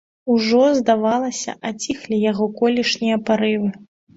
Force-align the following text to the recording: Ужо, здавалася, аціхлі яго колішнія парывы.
Ужо, 0.35 0.61
здавалася, 0.79 1.55
аціхлі 1.71 2.21
яго 2.31 2.51
колішнія 2.63 3.23
парывы. 3.29 3.71